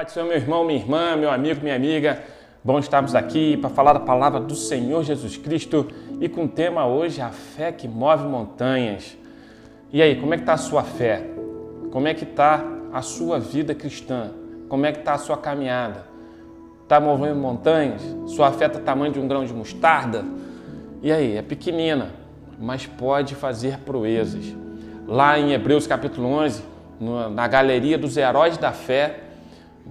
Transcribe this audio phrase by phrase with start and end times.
[0.00, 2.22] Pai do Senhor, meu irmão, minha irmã, meu amigo, minha amiga,
[2.64, 5.86] bom estarmos aqui para falar da palavra do Senhor Jesus Cristo
[6.18, 9.14] e com o tema hoje, a fé que move montanhas.
[9.92, 11.22] E aí, como é que está a sua fé?
[11.92, 14.30] Como é que está a sua vida cristã?
[14.70, 16.06] Como é que está a sua caminhada?
[16.82, 18.00] Está movendo montanhas?
[18.28, 20.24] Sua fé está tamanho de um grão de mostarda?
[21.02, 22.10] E aí, é pequenina,
[22.58, 24.46] mas pode fazer proezas.
[25.06, 26.62] Lá em Hebreus capítulo 11,
[27.34, 29.28] na galeria dos heróis da fé,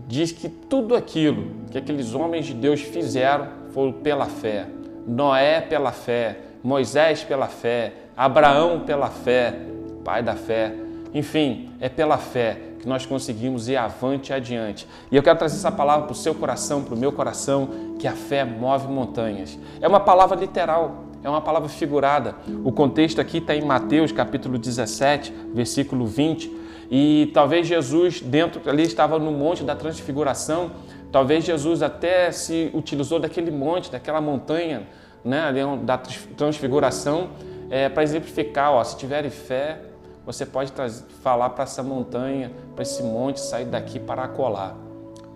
[0.07, 4.67] diz que tudo aquilo que aqueles homens de Deus fizeram foi pela fé.
[5.07, 9.55] Noé pela fé, Moisés pela fé, Abraão pela fé,
[10.03, 10.73] pai da fé.
[11.13, 14.87] Enfim, é pela fé que nós conseguimos ir avante e adiante.
[15.11, 18.07] E eu quero trazer essa palavra para o seu coração, para o meu coração, que
[18.07, 19.57] a fé move montanhas.
[19.81, 22.35] É uma palavra literal, é uma palavra figurada.
[22.63, 28.83] O contexto aqui está em Mateus capítulo 17, versículo 20, e talvez Jesus, dentro ali,
[28.83, 30.71] estava no Monte da Transfiguração.
[31.11, 34.87] Talvez Jesus até se utilizou daquele monte, daquela montanha,
[35.23, 37.29] né, ali da Transfiguração,
[37.69, 39.81] é, para exemplificar: ó, se tiverem fé,
[40.25, 40.73] você pode
[41.21, 44.75] falar para essa montanha, para esse monte, sair daqui para colar.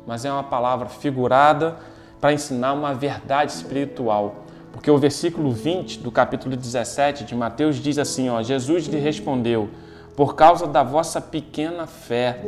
[0.07, 1.75] Mas é uma palavra figurada
[2.19, 4.45] para ensinar uma verdade espiritual.
[4.71, 9.69] Porque o versículo 20 do capítulo 17 de Mateus diz assim: ó, Jesus lhe respondeu
[10.15, 12.41] por causa da vossa pequena fé.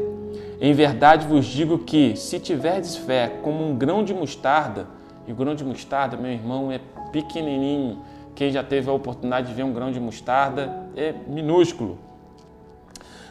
[0.61, 4.87] Em verdade vos digo que, se tiverdes fé como um grão de mostarda,
[5.27, 6.79] e o grão de mostarda, meu irmão, é
[7.11, 7.99] pequenininho.
[8.35, 11.97] Quem já teve a oportunidade de ver um grão de mostarda é minúsculo.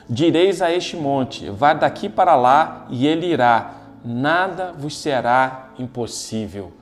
[0.08, 3.74] Direis a este monte: vá daqui para lá, e ele irá.
[4.04, 6.72] Nada vos será impossível.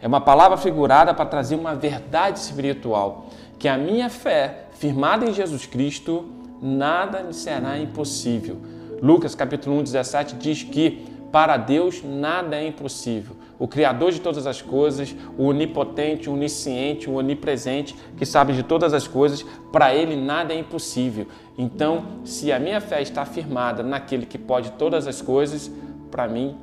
[0.00, 3.26] É uma palavra figurada para trazer uma verdade espiritual,
[3.58, 6.26] que a minha fé, firmada em Jesus Cristo,
[6.60, 8.56] nada será impossível.
[9.02, 13.36] Lucas capítulo 1, 17 diz que para Deus nada é impossível.
[13.58, 18.62] O Criador de todas as coisas, o onipotente, o onisciente, o onipresente, que sabe de
[18.62, 21.26] todas as coisas, para Ele nada é impossível.
[21.56, 25.70] Então, se a minha fé está firmada naquele que pode todas as coisas,
[26.10, 26.56] para mim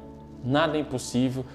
[0.43, 1.45] nada é impossível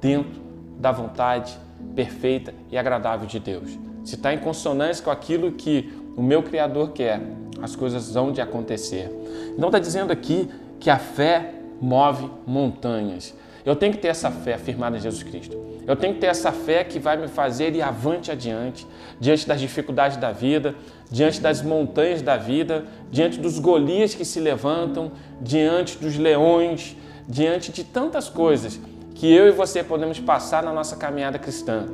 [0.00, 0.40] dentro
[0.78, 1.58] da vontade
[1.94, 3.78] perfeita e agradável de Deus.
[4.04, 7.20] Se está em consonância com aquilo que o meu Criador quer,
[7.62, 9.10] as coisas vão de acontecer.
[9.56, 10.48] Então está dizendo aqui
[10.78, 13.34] que a fé move montanhas.
[13.64, 15.56] Eu tenho que ter essa fé firmada em Jesus Cristo.
[15.86, 18.86] Eu tenho que ter essa fé que vai me fazer ir avante adiante,
[19.18, 20.74] diante das dificuldades da vida,
[21.10, 26.96] diante das montanhas da vida, diante dos Golias que se levantam, diante dos leões,
[27.28, 28.80] diante de tantas coisas
[29.14, 31.86] que eu e você podemos passar na nossa caminhada cristã.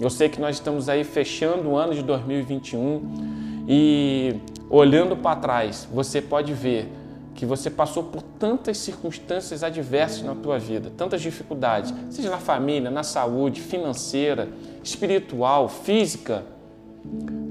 [0.00, 4.34] Eu sei que nós estamos aí fechando o ano de 2021 e
[4.74, 6.90] olhando para trás, você pode ver
[7.34, 12.90] que você passou por tantas circunstâncias adversas na tua vida, tantas dificuldades, seja na família,
[12.90, 14.48] na saúde, financeira,
[14.82, 16.44] espiritual, física,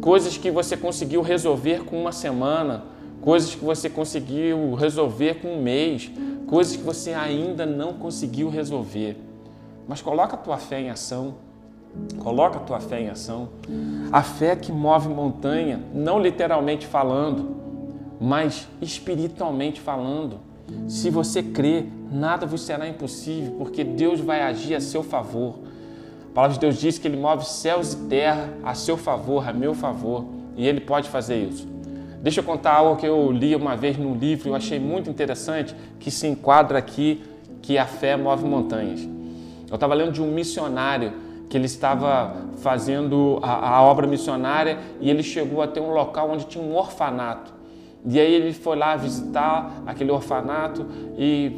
[0.02, 2.84] coisas que você conseguiu resolver com uma semana,
[3.22, 6.12] coisas que você conseguiu resolver com um mês,
[6.48, 9.18] coisas que você ainda não conseguiu resolver.
[9.88, 11.36] Mas coloca a tua fé em ação.
[12.20, 13.50] Coloca a tua fé em ação.
[14.12, 17.56] A fé que move montanha, não literalmente falando,
[18.20, 20.40] mas espiritualmente falando.
[20.88, 25.60] Se você crê, nada vos será impossível, porque Deus vai agir a seu favor.
[26.30, 29.54] A palavra de Deus diz que Ele move céus e terra a seu favor, a
[29.54, 31.68] meu favor, e Ele pode fazer isso.
[32.22, 35.10] Deixa eu contar algo que eu li uma vez no livro e eu achei muito
[35.10, 37.22] interessante, que se enquadra aqui,
[37.62, 39.02] que a fé move montanhas.
[39.70, 41.14] Eu estava lendo de um missionário
[41.54, 46.46] que ele estava fazendo a, a, obra missionária e ele chegou até um local onde
[46.48, 47.54] tinha um orfanato.
[48.04, 50.84] E aí ele foi lá visitar aquele orfanato
[51.16, 51.52] e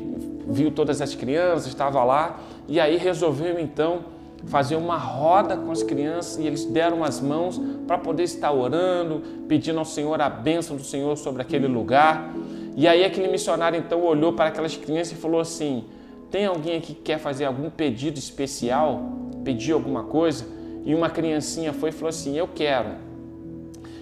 [0.50, 4.02] viu todas as crianças, estava lá, e aí resolveu então
[4.48, 7.58] fazer uma roda com as crianças e eles deram as mãos
[7.88, 12.34] para poder estar orando, pedindo ao Senhor a bênção do Senhor sobre aquele lugar.
[12.76, 15.86] E aí aquele missionário então olhou para aquelas crianças e falou assim:
[16.30, 19.24] tem alguém aqui que quer fazer algum pedido especial?
[19.46, 20.46] Pedir alguma coisa?
[20.84, 23.06] E uma criancinha foi e falou assim: Eu quero.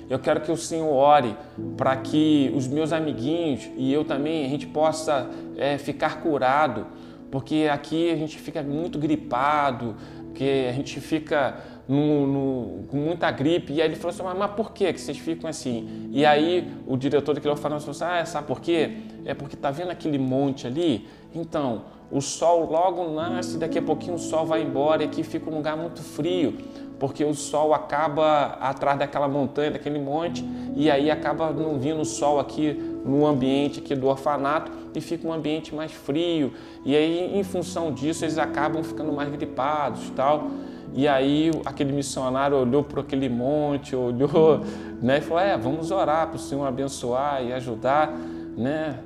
[0.09, 1.35] Eu quero que o Senhor ore
[1.77, 6.87] para que os meus amiguinhos e eu também a gente possa é, ficar curado,
[7.31, 9.95] porque aqui a gente fica muito gripado,
[10.33, 11.57] que a gente fica
[11.87, 13.73] no, no, com muita gripe.
[13.73, 16.09] E aí ele falou assim: Mas, por que, vocês ficam assim?
[16.11, 18.97] E aí o diretor daquele falou assim: Ah, sabe por quê?
[19.25, 21.07] É porque tá vendo aquele monte ali?
[21.33, 25.49] Então, o sol logo nasce, daqui a pouquinho o sol vai embora e aqui fica
[25.49, 26.55] um lugar muito frio,
[26.99, 30.45] porque o sol acaba atrás daquela montanha, daquele monte,
[30.75, 32.73] e aí acaba não vindo o sol aqui
[33.03, 36.53] no ambiente aqui do orfanato e fica um ambiente mais frio.
[36.85, 40.49] E aí, em função disso, eles acabam ficando mais gripados tal.
[40.93, 44.61] E aí aquele missionário olhou para aquele monte, olhou,
[45.01, 48.15] né, e falou: "É, vamos orar para o Senhor abençoar e ajudar",
[48.55, 48.99] né?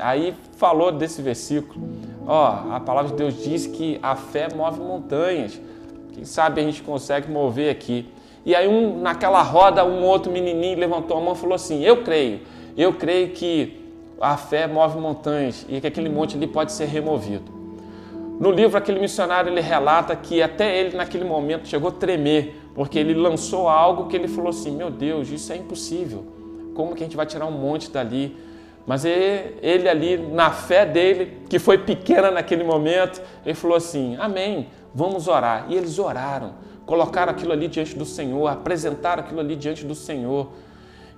[0.00, 1.86] Aí falou desse versículo.
[2.30, 5.58] Ó, a palavra de Deus diz que a fé move montanhas.
[6.12, 8.06] Quem sabe a gente consegue mover aqui.
[8.44, 12.02] E aí um, naquela roda um outro menininho levantou a mão e falou assim: "Eu
[12.02, 12.40] creio.
[12.76, 13.80] Eu creio que
[14.20, 17.50] a fé move montanhas e que aquele monte ali pode ser removido".
[18.38, 22.98] No livro, aquele missionário ele relata que até ele, naquele momento, chegou a tremer, porque
[22.98, 26.26] ele lançou algo que ele falou assim: Meu Deus, isso é impossível.
[26.74, 28.36] Como que a gente vai tirar um monte dali?
[28.88, 34.68] Mas ele, ali, na fé dele, que foi pequena naquele momento, ele falou assim: Amém,
[34.94, 35.66] vamos orar.
[35.68, 36.54] E eles oraram,
[36.86, 40.52] colocaram aquilo ali diante do Senhor, apresentaram aquilo ali diante do Senhor.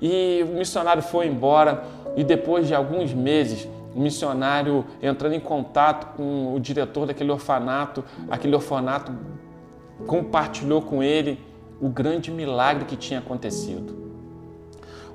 [0.02, 1.84] E o missionário foi embora,
[2.16, 8.02] e depois de alguns meses, o missionário entrando em contato com o diretor daquele orfanato,
[8.28, 9.12] aquele orfanato
[10.08, 11.38] compartilhou com ele
[11.80, 14.09] o grande milagre que tinha acontecido.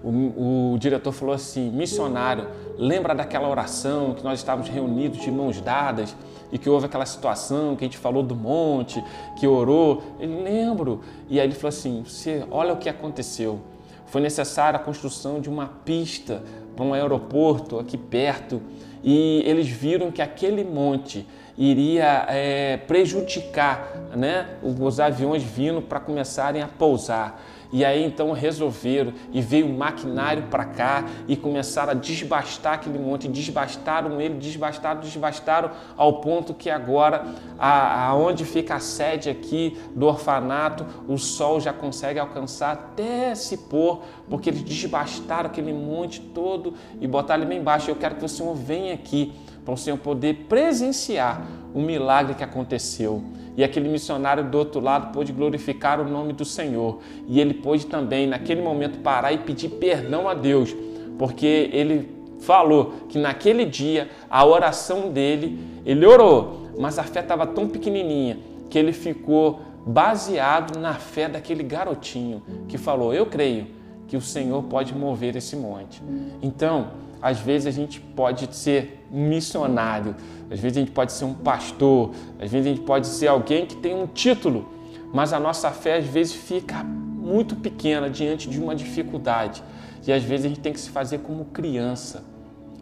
[0.06, 2.48] O, o, diretor falou assim: missionário,
[2.78, 6.16] lembra daquela oração que nós estávamos reunidos de mãos dadas
[6.52, 9.04] e que houve aquela situação que a gente falou do monte,
[9.40, 10.04] que orou?
[10.20, 11.02] Ele lembro.
[11.28, 13.60] E aí ele falou assim: você olha o que aconteceu.
[14.06, 16.44] Foi necessária a construção de uma pista
[16.76, 18.62] para um aeroporto aqui perto
[19.04, 21.26] e eles viram que aquele monte
[21.58, 27.42] iria é, prejudicar né, os aviões vindo para começarem a pousar.
[27.72, 33.00] E aí então resolveram e veio o maquinário para cá e começaram a desbastar aquele
[33.00, 37.26] monte, desbastaram ele, desbastaram, desbastaram ao ponto que agora
[37.58, 44.02] aonde fica a sede aqui do orfanato, o sol já consegue alcançar até se pôr,
[44.30, 47.90] porque eles desbastaram aquele monte todo e botaram ele bem embaixo.
[47.90, 49.34] Eu quero que o Senhor venha aqui
[49.66, 53.24] para o Senhor poder presenciar o milagre que aconteceu.
[53.58, 57.00] E aquele missionário do outro lado pôde glorificar o nome do Senhor.
[57.28, 60.76] E ele pôde também, naquele momento, parar e pedir perdão a Deus,
[61.18, 67.48] porque ele falou que naquele dia a oração dele, ele orou, mas a fé estava
[67.48, 68.38] tão pequenininha
[68.70, 73.68] que ele ficou baseado na fé daquele garotinho que falou: Eu creio
[74.08, 76.02] que o Senhor pode mover esse monte.
[76.42, 76.88] Então,
[77.26, 81.34] às vezes a gente pode ser um missionário, às vezes a gente pode ser um
[81.34, 84.70] pastor, às vezes a gente pode ser alguém que tem um título,
[85.12, 89.64] mas a nossa fé às vezes fica muito pequena diante de uma dificuldade.
[90.06, 92.24] E às vezes a gente tem que se fazer como criança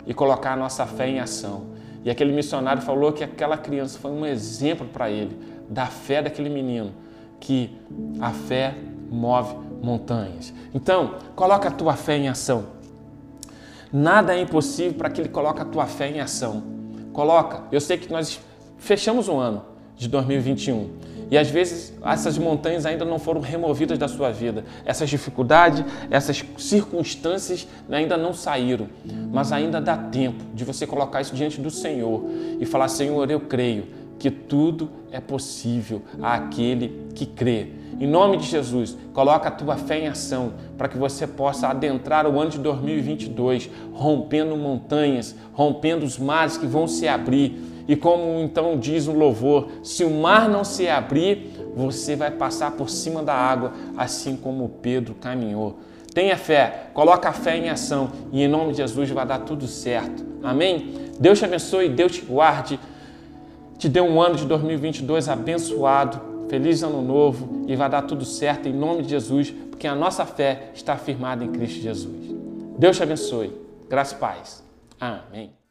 [0.06, 1.68] e colocar a nossa fé em ação.
[2.04, 6.50] E aquele missionário falou que aquela criança foi um exemplo para ele da fé daquele
[6.50, 6.92] menino,
[7.40, 7.70] que
[8.20, 8.76] a fé
[9.10, 10.54] move montanhas.
[10.74, 12.83] Então, coloca a tua fé em ação.
[13.94, 16.64] Nada é impossível para que ele coloque a tua fé em ação.
[17.14, 17.62] Coloca.
[17.72, 18.40] Eu sei que nós
[18.80, 19.64] fechamos o ano
[19.96, 20.90] de 2021
[21.30, 24.66] e às vezes essas montanhas ainda não foram removidas da sua vida.
[24.84, 28.88] Essas dificuldades, essas circunstâncias ainda não saíram.
[29.32, 32.24] Mas ainda dá tempo de você colocar isso diante do Senhor
[32.60, 33.86] e falar: Senhor, eu creio
[34.18, 37.83] que tudo é possível àquele que crê.
[38.00, 42.28] Em nome de Jesus, coloca a tua fé em ação para que você possa adentrar
[42.28, 47.84] o ano de 2022 rompendo montanhas, rompendo os mares que vão se abrir.
[47.88, 52.72] E como então diz o louvor, se o mar não se abrir, você vai passar
[52.72, 55.80] por cima da água, assim como Pedro caminhou.
[56.14, 59.68] Tenha fé, coloca a fé em ação e em nome de Jesus vai dar tudo
[59.68, 60.24] certo.
[60.44, 60.94] Amém?
[61.20, 62.80] Deus te abençoe, Deus te guarde
[63.84, 68.68] te dê um ano de 2022 abençoado, feliz ano novo e vai dar tudo certo
[68.68, 72.36] em nome de Jesus, porque a nossa fé está firmada em Cristo Jesus.
[72.78, 73.52] Deus te abençoe.
[73.90, 74.64] Graças e paz.
[75.00, 75.63] Amém.